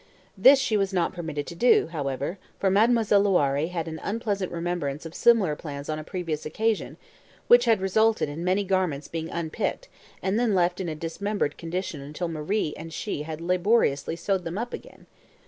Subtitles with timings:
[0.35, 5.05] This she was not permitted to do, however, for Mademoiselle Loiré had an unpleasant remembrance
[5.05, 6.97] of similar plans on a previous occasion,
[7.47, 9.89] which had resulted in many garments being unpicked,
[10.23, 14.57] and then left in a dismembered condition until Marie and she had laboriously sewed them
[14.57, 15.05] up again!